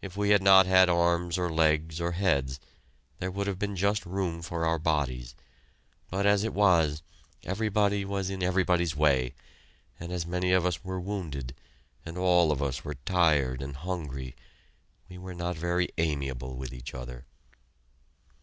[0.00, 2.58] If we had not had arms or legs or heads,
[3.18, 5.34] there would have been just room for our bodies,
[6.08, 7.02] but as it was,
[7.42, 9.34] everybody was in everybody's way,
[10.00, 11.54] and as many of us were wounded,
[12.06, 14.34] and all of us were tired and hungry,
[15.10, 17.26] we were not very amiable with each other.